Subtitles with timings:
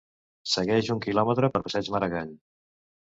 [0.53, 2.33] Segueix un kilòmetre per Passeig Maragall